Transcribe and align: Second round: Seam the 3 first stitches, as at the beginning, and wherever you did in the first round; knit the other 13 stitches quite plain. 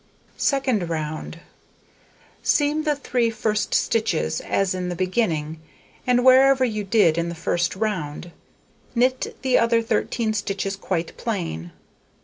Second 0.37 0.89
round: 0.89 1.41
Seam 2.41 2.85
the 2.85 2.95
3 2.95 3.29
first 3.29 3.75
stitches, 3.75 4.41
as 4.43 4.73
at 4.73 4.89
the 4.89 4.95
beginning, 4.95 5.61
and 6.07 6.25
wherever 6.25 6.65
you 6.65 6.83
did 6.83 7.19
in 7.19 7.29
the 7.29 7.35
first 7.35 7.75
round; 7.75 8.31
knit 8.95 9.37
the 9.43 9.59
other 9.59 9.79
13 9.79 10.33
stitches 10.33 10.75
quite 10.75 11.15
plain. 11.17 11.71